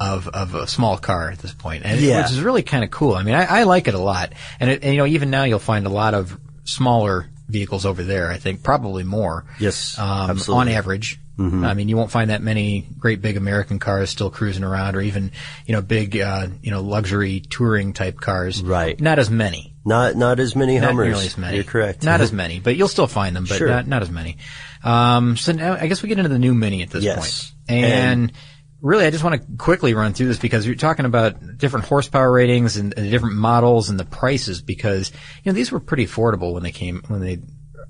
[0.00, 2.20] of of a small car at this point, and Yeah.
[2.22, 3.14] which is really kind of cool.
[3.14, 5.44] I mean, I, I like it a lot, and, it, and you know, even now
[5.44, 8.30] you'll find a lot of smaller vehicles over there.
[8.30, 9.44] I think probably more.
[9.60, 10.66] Yes, um, on absolutely.
[10.72, 10.78] Mm-hmm.
[10.78, 11.20] average.
[11.36, 15.00] I mean, you won't find that many great big American cars still cruising around, or
[15.00, 15.32] even
[15.66, 18.62] you know big uh, you know luxury touring type cars.
[18.62, 19.00] Right.
[19.00, 19.74] Not as many.
[19.84, 21.06] Not not as many Not Hummers.
[21.08, 21.56] nearly as many.
[21.56, 22.04] You're correct.
[22.04, 23.66] Not as many, but you'll still find them, but Sure.
[23.68, 24.36] not, not as many.
[24.84, 27.50] Um, so now I guess we get into the new Mini at this Yes.
[27.50, 27.52] point.
[27.68, 28.32] And, And-
[28.84, 32.30] really, I just want to quickly run through this because you're talking about different horsepower
[32.30, 35.10] ratings and, and different models and the prices because,
[35.42, 37.38] you know, these were pretty affordable when they came, when they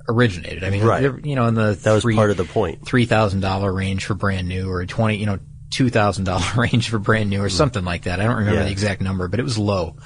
[0.09, 0.63] originated.
[0.65, 1.03] I mean, Right.
[1.25, 2.85] you know, in the That was three- part of the point.
[2.85, 5.39] $3,000 range for brand new or 20, you know,
[5.71, 8.21] $2,000 range for brand new or something like that.
[8.21, 8.67] I don't remember Yeah.
[8.67, 9.97] the exact number, but it was low.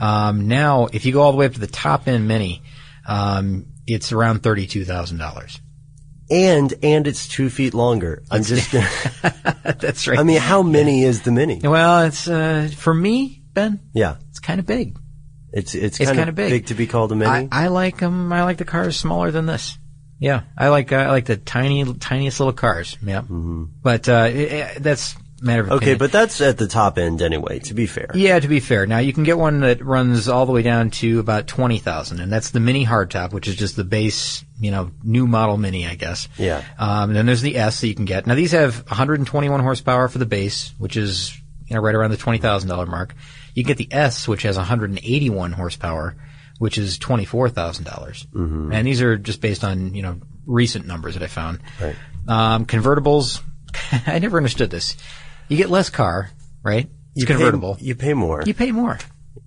[0.00, 2.62] Um, now, if you go all the way up to the top end Mini,
[3.06, 5.60] um, it's around $32,000.
[6.30, 8.22] And and it's two feet longer.
[8.30, 8.70] I'm just.
[9.62, 10.18] That's right.
[10.18, 11.60] I mean, how many is the mini?
[11.62, 14.96] well, it's, uh, for me, Ben, Yeah, it's kind of big.
[15.52, 16.50] it's it's, It's kind of big.
[16.50, 16.66] big.
[16.66, 17.48] to be called a mini.
[17.50, 18.30] I, I like them.
[18.32, 19.78] I like the cars smaller than this.
[20.20, 22.98] Yeah, I like uh, I like the tiny, tiniest little cars.
[23.02, 25.76] Yeah, but uh, it, it- that's matter of Mm-hmm.
[25.76, 27.58] okay, but that's at the top end anyway.
[27.60, 28.10] To be fair.
[28.14, 28.86] Yeah, to be fair.
[28.86, 32.20] Now you can get one that runs all the way down to about twenty thousand,
[32.20, 35.86] and that's the mini hardtop, which is just the base, you know, new model mini,
[35.86, 36.28] I guess.
[36.38, 36.62] Yeah.
[36.78, 38.26] Um, and then there's the S that you can get.
[38.26, 42.16] Now these have 121 horsepower for the base, which is you know right around the
[42.16, 43.14] twenty thousand dollar mark.
[43.54, 46.16] You can get the S, which has 181 horsepower,
[46.58, 48.26] which is twenty four thousand dollars.
[48.34, 51.60] And these are just based on you know recent numbers that I found.
[51.80, 51.96] Right.
[52.26, 53.42] Um, convertibles.
[54.06, 54.96] I never understood this.
[55.48, 56.30] You get less car,
[56.62, 56.86] right?
[57.14, 57.76] It's You pay- convertible.
[57.80, 58.98] you pay more, You pay more.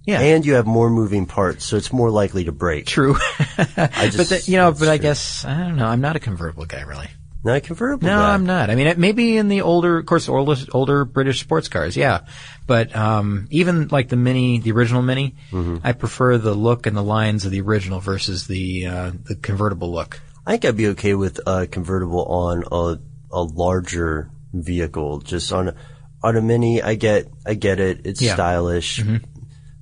[0.06, 0.20] Yeah.
[0.20, 2.88] and you have more moving parts, so it's more likely to break.
[2.88, 3.16] True.
[3.58, 5.86] I but just, the, you know, but I guess I don't know.
[5.86, 7.08] I'm not a convertible guy, really.
[7.44, 8.08] not a convertible.
[8.08, 8.34] No, guy.
[8.34, 8.70] I'm not.
[8.72, 12.22] I mean, it, maybe in the older, of course, older, older British sports cars, yeah.
[12.66, 15.78] But um, even like the Mini, the original Mini, Mm-hmm.
[15.84, 19.92] I prefer the look and the lines of the original versus the uh, the convertible
[19.92, 20.20] look.
[20.48, 23.00] I think I'd be okay with a convertible on a
[23.36, 25.20] a larger vehicle.
[25.20, 25.76] Just on a,
[26.24, 28.06] on a mini, I get I get it.
[28.06, 28.30] It's Yeah.
[28.32, 28.36] Mm-hmm.
[28.36, 29.04] stylish.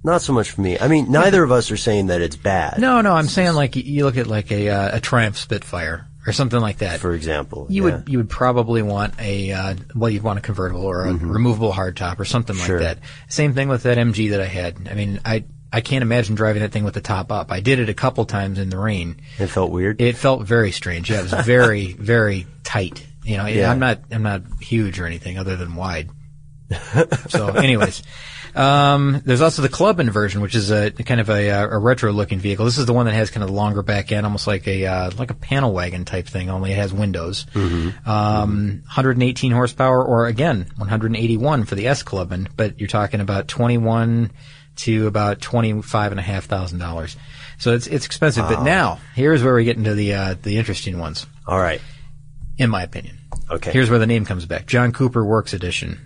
[0.02, 0.80] Not so much for me.
[0.80, 2.80] I mean, neither of us are saying that it's bad.
[2.80, 6.32] No, no, I'm saying like you- look at like a uh, a Triumph Spitfire or
[6.32, 7.00] something like that.
[7.02, 7.96] For example, You yeah.
[7.98, 11.74] would you would probably want a uh, well you'd want a convertible or a removable
[11.74, 12.66] hardtop or something Mm-hmm.
[12.66, 12.80] Sure.
[12.82, 13.06] like that.
[13.28, 14.88] Same thing with that MG that I had.
[14.90, 17.52] I mean I I can't imagine driving that thing with the top up.
[17.52, 19.18] I did it a couple times in the rain.
[19.38, 20.00] It felt weird.
[20.02, 21.12] It felt very strange.
[21.12, 23.06] Yeah, it was very very tight.
[23.24, 23.72] You know, Yeah.
[23.72, 26.10] I'm not I'm not huge or anything other than wide.
[27.30, 28.04] so, anyways,
[28.56, 32.38] um, there's also the Clubman version, which is a kind of a, uh, a retro-looking
[32.40, 32.64] vehicle.
[32.66, 34.86] This is the one that has kind of a longer back end, almost like a
[34.86, 37.48] uh, like a panel wagon type thing, only it has windows.
[37.56, 44.32] Um, 118 horsepower, or again, 181 for the S Clubman, but you're talking about 21
[44.78, 47.18] to about twenty-five and a half thousand dollars.
[47.58, 48.46] So it's it's expensive.
[48.48, 51.82] But now, here's where we get into the uh, the interesting ones, All right.
[52.60, 53.18] In my opinion.
[53.50, 53.72] Okay.
[53.72, 54.68] Here's where the name comes back.
[54.68, 56.00] John Cooper Works Edition.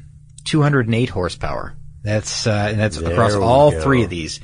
[0.46, 1.74] 208 horsepower.
[2.04, 3.82] That's, uh, and that's There across all go.
[3.82, 4.39] three of these.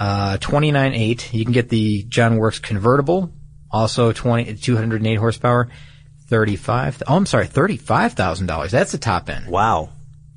[0.00, 1.32] Uh, 29.8.
[1.34, 3.32] You can get the John Works convertible.
[3.70, 5.68] Also 20, 208 horsepower.
[6.28, 7.02] 35.
[7.06, 7.46] Oh, I'm sorry.
[7.48, 8.70] $35,000.
[8.70, 9.46] That's the top end.
[9.48, 9.90] wow.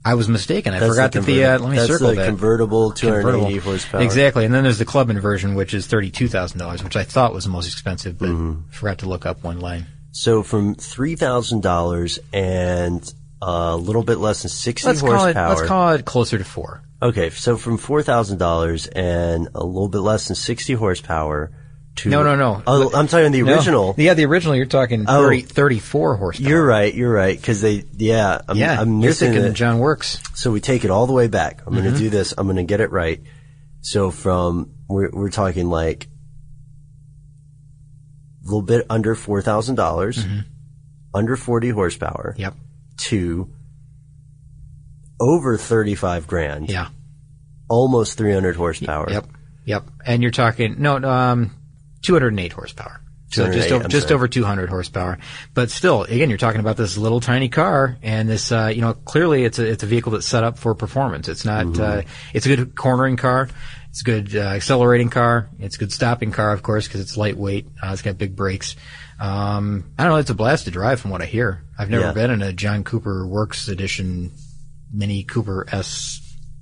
[0.04, 0.74] I was mistaken.
[0.74, 2.26] I That's forgot the that the, uh, let me that's circle the that.
[2.26, 3.62] convertible 280 Convertible.
[3.72, 4.02] horsepower.
[4.02, 4.46] Exactly.
[4.46, 7.68] And then there's the Clubman version, which is $32,000, which I thought was the most
[7.72, 8.70] expensive, but Mm-hmm.
[8.72, 9.86] forgot to look up one line.
[10.12, 13.02] So from three thousand dollars and
[13.42, 15.50] a little bit less than 60 Let's call it, horsepower.
[15.56, 16.84] let's call it closer to four.
[17.02, 21.52] okay, so from four thousand dollars and a little bit less than sixty horsepower
[21.96, 22.62] to No, no, no.
[22.68, 23.54] Oh, I'm talking the No.
[23.54, 23.96] original.
[23.98, 24.56] Yeah, the original.
[24.56, 25.30] You're talking Oh.
[25.42, 26.50] 34 horsepower.
[26.50, 26.94] You're right.
[26.94, 27.36] You're right.
[27.38, 29.54] Because they, yeah, I'm, yeah, I'm you're thinking it.
[29.54, 30.20] John Works.
[30.34, 31.62] So we take it all the way back.
[31.68, 31.82] I'm Mm-hmm.
[31.84, 32.34] going to do this.
[32.38, 33.22] I'm going to get it right.
[33.82, 36.08] So from we're we're talking like
[38.44, 39.42] little bit under four
[39.76, 40.26] dollars,
[41.14, 42.42] under forty horsepower, Mm-hmm.
[42.42, 42.54] Yep.
[42.98, 43.50] to
[45.20, 46.88] over thirty five grand, Yeah.
[47.70, 49.08] almost three hundred horsepower.
[49.10, 49.28] Yep.
[49.66, 49.84] Yep.
[50.06, 51.52] And you're talking no, um,
[52.02, 53.00] 208 horsepower.
[53.32, 55.18] So just 208, over, just over 200 horsepower.
[55.54, 58.94] But still, again, you're talking about this little tiny car, and this, uh, you know,
[58.94, 61.28] clearly it's a it's a vehicle that's set up for performance.
[61.30, 61.66] It's not.
[61.66, 61.82] Mm-hmm.
[61.82, 62.02] Uh,
[62.34, 63.48] it's a good cornering car.
[63.90, 65.50] It's a good uh, accelerating car.
[65.60, 67.68] It's a good stopping car, of course, because it's lightweight.
[67.84, 68.76] Uh, it's got big brakes.
[69.20, 70.18] Um, I don't know.
[70.20, 71.64] It's a blast to drive, from what I hear.
[71.78, 72.14] I've never Yeah.
[72.14, 74.32] been in a John Cooper Works Edition
[74.94, 76.21] Mini Cooper S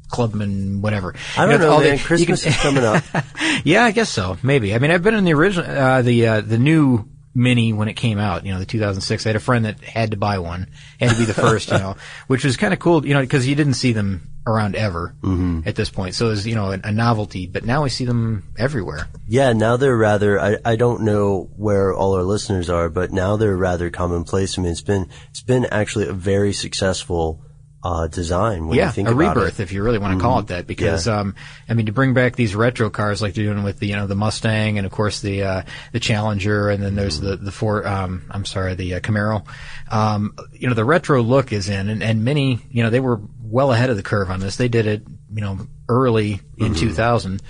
[0.09, 1.13] Clubman, whatever.
[1.37, 1.97] I don't know, all man.
[1.97, 3.03] you Christmas can- is coming up.
[3.63, 4.37] yeah, I guess so.
[4.43, 4.73] Maybe.
[4.73, 7.93] I mean, I've been in the original, uh, the uh, the new Mini when it
[7.93, 9.25] came out, you know, the 2006.
[9.25, 10.67] I had a friend that had to buy one,
[10.99, 11.95] had to be the first, you know,
[12.27, 15.61] which was kind of cool, you know, because you didn't see them around ever Mm-hmm.
[15.67, 16.15] at this point.
[16.15, 19.07] So it was, you know, a, a novelty, but now we see them everywhere.
[19.27, 20.39] Yeah, now they're rather.
[20.41, 24.57] I, I don't know where all our listeners are, but now they're rather commonplace.
[24.57, 27.41] I mean, it's been it's been actually a very successful
[27.81, 29.63] uh, design when yeah, you think a about rebirth, it.
[29.63, 31.19] if you really want to call it that, because Yeah.
[31.19, 31.35] um,
[31.69, 34.05] I mean, to bring back these retro cars like they're doing with the you know
[34.07, 35.61] the Mustang and of course the uh,
[35.93, 37.85] the Challenger, and then there's the the Ford.
[37.85, 39.45] Um, I'm sorry, the uh, Camaro.
[39.89, 43.21] Um, you know, the retro look is in, and, and Mini, you know, they were
[43.41, 44.57] well ahead of the curve on this.
[44.57, 47.41] They did it, you know, early in 2000.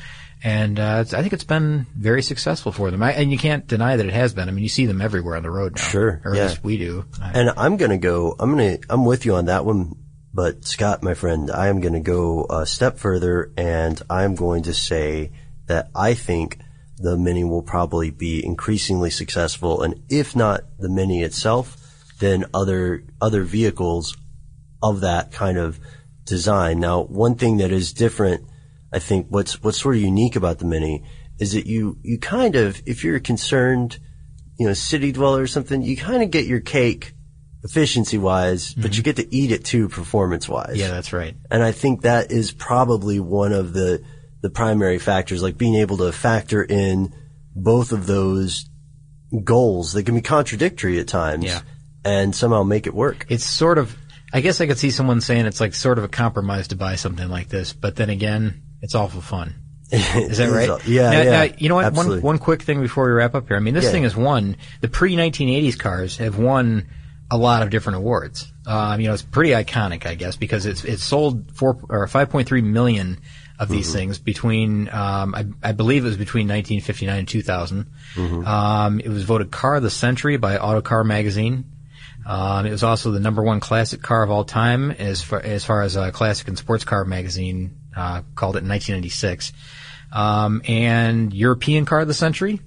[0.41, 3.97] And uh, I think it's been very successful for them, I, and you can't deny
[3.97, 4.47] that it has been.
[4.47, 5.81] I mean, you see them everywhere on the road now.
[5.81, 6.43] Sure, or yeah.
[6.43, 7.03] at least we do.
[7.21, 8.37] And I'm gonna go.
[8.39, 8.77] I'm gonna.
[8.89, 9.97] I'm with you on that one.
[10.33, 14.73] But Scott, my friend, I am gonna go a step further, and I'm going to
[14.73, 15.31] say
[15.67, 16.59] that I think
[16.97, 21.77] the Mini will probably be increasingly successful, and if not the Mini itself,
[22.19, 24.15] then other other vehicles
[24.83, 25.79] of that kind of
[26.25, 26.79] design.
[26.79, 28.45] Now, one thing that is different,
[28.93, 31.03] I think, what's what's sort of unique about the Mini
[31.39, 33.99] is that you you kind of, if you're a concerned
[34.59, 37.13] you know, city dweller or something, you kind of get your cake
[37.63, 40.67] efficiency wise, but you get to eat it too performance wise.
[40.69, 40.79] Mm-hmm.
[40.79, 41.35] yeah, that's right.
[41.51, 44.03] And I think that is probably one of the,
[44.41, 47.13] the primary factors, like being able to factor in
[47.55, 48.69] both of those
[49.43, 49.93] goals.
[49.93, 51.61] They can be contradictory at times Yeah.
[52.05, 53.25] and somehow make it work.
[53.29, 53.95] it's sort of
[54.31, 56.95] I guess I could see someone saying it's like sort of a compromise to buy
[56.95, 59.55] something like this, but then again, it's awful fun.
[59.91, 60.87] Is that right?
[60.87, 61.31] yeah, Now- yeah.
[61.47, 61.93] now, you know what?
[61.93, 63.57] One one quick thing before we wrap up here.
[63.57, 63.91] I mean, this Yeah.
[63.91, 66.87] thing has won the pre 1980s cars have won
[67.31, 68.51] a lot of different awards.
[68.65, 72.63] Um, you know, it's pretty iconic, I guess, because it's it's sold four or 5.3
[72.63, 73.19] million
[73.59, 73.97] of these Mm-hmm.
[73.97, 77.85] things between um, I, I believe it was between 1959 and 2000.
[78.15, 78.47] Mm-hmm.
[78.47, 81.65] Um, it was voted Car of the Century by Autocar magazine.
[82.25, 85.65] Um, it was also the number one classic car of all time as far as,
[85.65, 89.51] far as uh, classic and sports car magazine uh, called it in 1996.
[90.11, 92.61] Um, and European car of the century.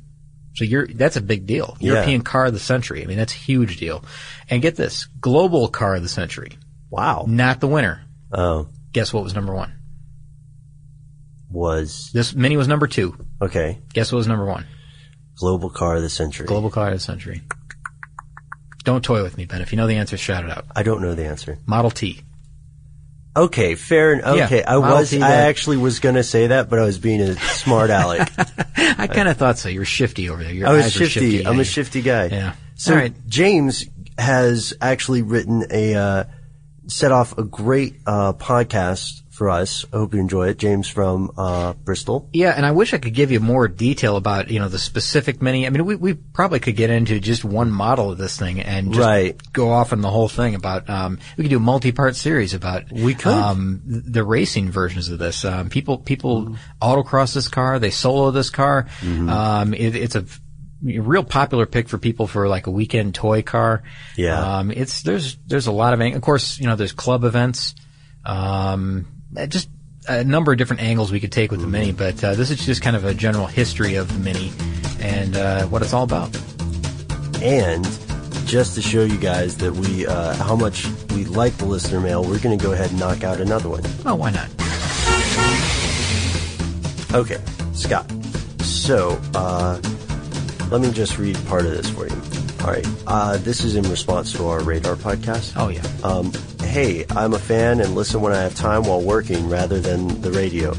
[0.54, 1.76] So you're, that's a big deal.
[1.80, 1.94] Yeah.
[1.94, 3.02] European car of the century.
[3.02, 4.04] I mean, that's a huge deal.
[4.50, 6.58] And get this, global car of the century.
[6.90, 7.24] Wow.
[7.26, 8.02] Not the winner.
[8.32, 9.72] Oh, Guess what was number one?
[11.50, 13.16] was, This Mini was number two.
[13.40, 13.78] okay.
[13.92, 14.66] Guess what was number one?
[15.36, 16.46] Global car of the century.
[16.46, 17.42] Global car of the century.
[18.84, 19.60] Don't toy with me, Ben.
[19.62, 20.66] If you know the answer, shout it out.
[20.74, 21.58] I don't know the answer.
[21.66, 22.22] Model T.
[23.34, 24.16] Okay, fair.
[24.16, 25.14] Yeah, Okay, I was.
[25.14, 28.30] I actually was going to say that, but I was being a smart aleck.
[28.76, 29.70] I kind of thought so.
[29.70, 30.52] You're shifty over there.
[30.52, 31.46] Your I was are shifty.
[31.46, 31.62] I'm yeah.
[31.62, 32.26] a shifty guy.
[32.26, 32.54] Yeah.
[32.74, 33.14] So All right.
[33.26, 33.86] James
[34.18, 36.24] has actually written a uh,
[36.88, 39.84] set off a great uh, podcast for us.
[39.92, 40.58] I hope you enjoy it.
[40.58, 42.28] James from uh, Bristol.
[42.32, 45.42] Yeah, and I wish I could give you more detail about you know the specific
[45.42, 45.66] mini.
[45.66, 48.92] I mean, we we probably could get into just one model of this thing and
[48.92, 49.52] just Right.
[49.52, 50.88] go off on the whole thing about.
[50.88, 53.32] Um, we could do a multi-part series about We could.
[53.32, 55.44] um, the racing versions of this.
[55.44, 56.54] Um, people people Mm-hmm.
[56.80, 57.80] autocross this car.
[57.80, 58.86] They solo this car.
[59.02, 60.24] Um, it, it's a
[60.84, 63.82] real popular pick for people for like a weekend toy car.
[64.16, 64.58] Yeah.
[64.58, 67.74] Um, it's there's there's a lot of of course you know there's club events.
[68.24, 69.06] Um,
[69.48, 69.68] just
[70.08, 72.64] a number of different angles we could take with the Mini, but uh, this is
[72.64, 74.52] just kind of a general history of the Mini
[75.00, 76.34] and uh, what it's all about.
[77.40, 77.84] And
[78.46, 82.22] just to show you guys that we uh, how much we like the listener mail,
[82.22, 83.82] we're going to go ahead and knock out another one.
[84.04, 84.48] Oh, why not?
[87.14, 87.38] Okay,
[87.74, 88.10] Scott.
[88.62, 89.80] So, uh,
[90.70, 92.42] let me just read part of this for you.
[92.62, 92.86] All right.
[93.06, 95.52] Uh, this is in response to our Radar podcast.
[95.56, 95.82] Oh yeah.
[96.04, 96.32] Um,
[96.72, 100.30] hey, I'm a fan and listen when I have time while working rather than the
[100.32, 100.72] radio.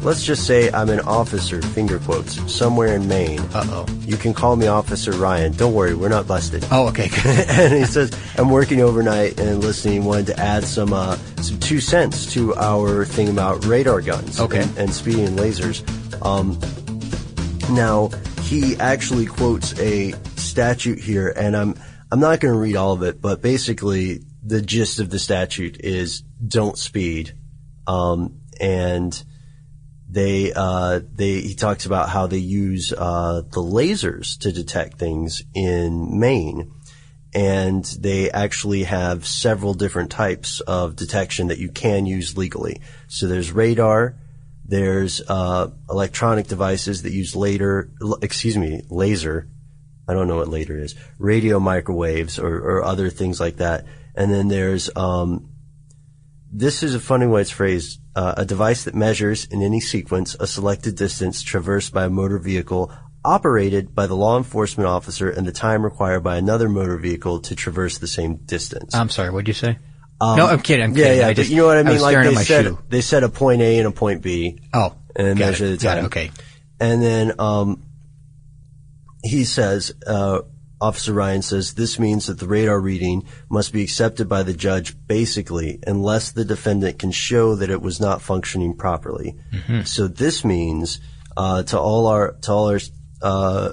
[0.00, 3.40] Let's just say I'm an officer, finger quotes, somewhere in Maine.
[3.52, 3.86] Uh oh.
[4.02, 5.52] You can call me Officer Ryan.
[5.52, 6.64] Don't worry, we're not busted.
[6.70, 7.10] Oh, okay.
[7.48, 10.04] and he says, I'm working overnight and listening.
[10.04, 14.62] Wanted to add some uh, some two cents to our thing about radar guns Okay.
[14.62, 15.82] and, and speeding and lasers.
[16.24, 16.58] Um,
[17.74, 18.08] now
[18.42, 21.74] he actually quotes a statute here, and I'm
[22.12, 25.80] I'm not going to read all of it, but basically the gist of the statute
[25.80, 27.32] is don't speed,
[27.86, 29.22] um, and
[30.10, 35.42] they uh, they he talks about how they use uh, the lasers to detect things
[35.54, 36.72] in Maine,
[37.32, 42.80] and they actually have several different types of detection that you can use legally.
[43.06, 44.16] So there's radar,
[44.64, 47.88] there's uh, electronic devices that use later,
[48.20, 49.46] excuse me, laser.
[50.08, 50.96] I don't know what later is.
[51.18, 53.86] Radio microwaves or, or other things like that.
[54.14, 55.50] And then there's um,
[56.52, 58.00] this is a funny way it's phrased.
[58.16, 62.38] Uh, a device that measures in any sequence a selected distance traversed by a motor
[62.38, 62.92] vehicle
[63.24, 67.54] operated by the law enforcement officer and the time required by another motor vehicle to
[67.54, 68.94] traverse the same distance.
[68.94, 69.30] I'm sorry.
[69.30, 69.78] What'd you say?
[70.20, 70.84] no, I'm kidding.
[70.84, 71.92] I'm Um, yeah, yeah, I just, you know what I mean?
[71.94, 72.78] was like they said, shoe.
[72.88, 74.60] they said a point A and a point B.
[74.74, 75.70] Oh, and measure it.
[75.70, 76.04] the Got time.
[76.04, 76.06] it.
[76.08, 76.30] Okay.
[76.80, 77.82] And then um,
[79.22, 80.40] he says, uh,
[80.80, 84.96] Officer Ryan says, this means that the radar reading must be accepted by the judge
[85.06, 89.36] basically unless the defendant can show that it was not functioning properly.
[89.52, 89.82] Mm-hmm.
[89.82, 91.00] So this means
[91.36, 92.80] uh, to all our to all our
[93.22, 93.72] uh,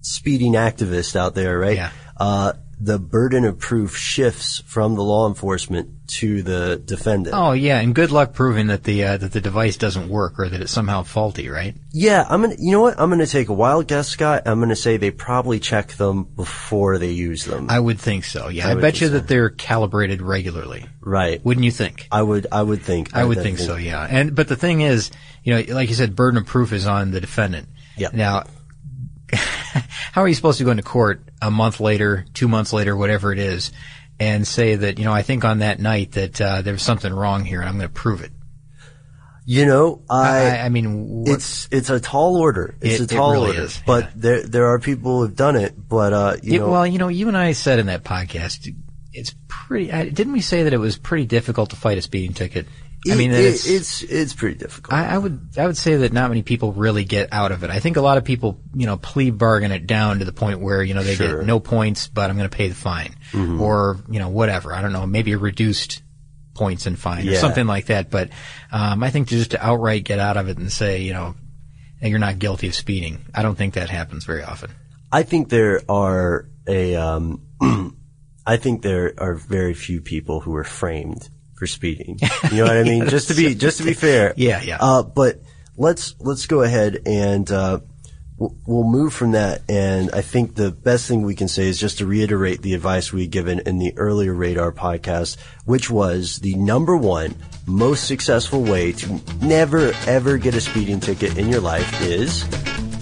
[0.00, 1.76] speeding activists out there, right?
[1.76, 1.90] Yeah.
[2.16, 7.34] Uh, the burden of proof shifts from the law enforcement to the defendant.
[7.36, 10.48] Oh yeah, and good luck proving that the uh, that the device doesn't work or
[10.48, 11.74] that it's somehow faulty, right?
[11.92, 12.54] Yeah, I'm gonna.
[12.58, 12.98] You know what?
[12.98, 14.44] I'm gonna take a wild guess, Scott.
[14.46, 17.66] I'm gonna say they probably check them before they use them.
[17.68, 18.48] I would think so.
[18.48, 19.14] Yeah, I I, bet you so.
[19.14, 20.86] that they're calibrated regularly.
[21.00, 21.44] right.
[21.44, 22.06] Wouldn't you think?
[22.12, 22.46] I would.
[22.52, 23.14] I would think.
[23.14, 23.76] I would think so.
[23.76, 25.10] Yeah, and but the thing is,
[25.42, 27.68] you know, like you said, burden of proof is on the defendant.
[27.96, 28.10] Yeah.
[28.12, 28.44] Now,
[30.12, 33.32] how are you supposed to go into court a month later, two months later, whatever
[33.32, 33.72] it is,
[34.20, 37.12] and say that you know I think on that night that uh, there was something
[37.12, 38.32] wrong here, and I'm going to prove it?
[39.50, 40.64] You know, I, I.
[40.66, 42.76] I mean, it's it's a tall order.
[42.82, 43.62] It's It- a it tall really order.
[43.62, 45.74] is, But there there are people who've done it.
[45.88, 48.70] But uh, you it- know, well, you know, you and I said in that podcast,
[49.14, 49.86] it's pretty.
[50.10, 52.66] Didn't we say that it was pretty difficult to fight a speeding ticket?
[53.12, 54.92] I mean, it- it's, it's it's pretty difficult.
[54.94, 57.70] I, I would I would say that not many people really get out of it.
[57.70, 60.60] I think a lot of people, you know, plea bargain it down to the point
[60.60, 61.38] where you know they Sure.
[61.38, 63.60] get no points, but I'm going to pay the fine, Mm-hmm.
[63.60, 64.72] or you know whatever.
[64.72, 66.02] I don't know, maybe a reduced
[66.54, 68.10] points and fine or something like that.
[68.10, 68.30] But
[68.72, 71.34] um, I think just to outright get out of it and say, you know,
[72.00, 73.18] "Hey, you're not guilty of speeding.
[73.34, 74.70] I don't think that happens very often.
[75.12, 76.96] I think there are a.
[76.96, 77.42] Um,
[78.46, 82.18] I think there are very few people who are framed for speeding.
[82.50, 83.08] You know what I mean?
[83.08, 84.32] just to be just to be fair.
[84.36, 84.78] Yeah, yeah.
[84.80, 85.42] Uh, but
[85.76, 87.80] let's let's go ahead and uh,
[88.38, 89.62] we'll, we'll move from that.
[89.68, 93.12] And I think the best thing we can say is just to reiterate the advice
[93.12, 97.34] we given in the earlier Radar podcast, which was the number one
[97.66, 102.44] most successful way to never ever get a speeding ticket in your life is.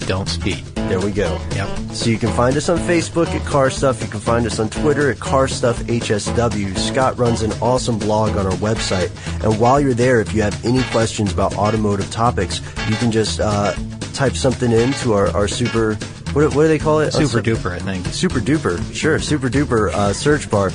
[0.07, 1.37] Don't speed." There we go.
[1.53, 1.91] Yep.
[1.91, 4.01] So you can find us on Facebook at Car Stuff.
[4.01, 6.77] You can find us on Twitter at Car Stuff HSW.
[6.77, 9.11] Scott runs an awesome blog on our website.
[9.43, 13.41] And while you're there, if you have any questions about automotive topics, you can just
[13.41, 13.73] uh,
[14.13, 15.97] type something into our, our super,
[16.37, 17.11] what, do- what do they call it?
[17.13, 18.05] Super Uh, duper, I think.
[18.07, 20.71] Super duper, sure, super duper uh, search bar.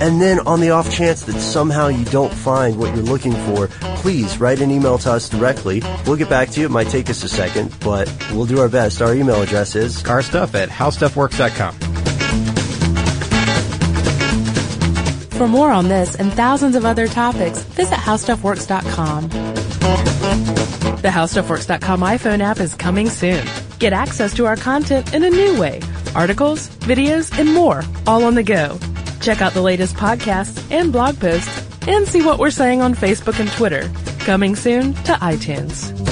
[0.00, 3.68] And then on the off chance that somehow you don't find what you're looking for,
[3.96, 5.82] please write an email to us directly.
[6.06, 6.66] We'll get back to you.
[6.66, 9.00] It might take us a second, but we'll do our best.
[9.00, 11.74] Our email address is Car stuff at howstuffworks.com.
[15.38, 19.28] For more on this and thousands of other topics, visit howstuffworks.com.
[21.02, 23.44] The howstuffworks.com iPhone app is coming soon.
[23.82, 25.80] Get access to our content in a new way.
[26.14, 28.78] Articles, videos, and more, all on the go.
[29.20, 33.40] Check out the latest podcasts and blog posts and see what we're saying on Facebook
[33.40, 33.90] and Twitter.
[34.20, 36.11] Coming soon to iTunes.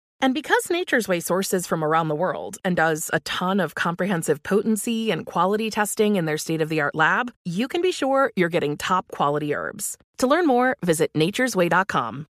[0.21, 4.43] And because Nature's Way sources from around the world and does a ton of comprehensive
[4.43, 8.31] potency and quality testing in their state of the art lab, you can be sure
[8.35, 9.97] you're getting top quality herbs.
[10.19, 12.27] To learn more, visit naturesway.com.